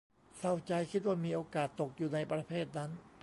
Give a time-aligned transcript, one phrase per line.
[0.37, 2.89] เศร้าใจ คิดว่ามีโอกาสตกอยู่ในประเภทนั้น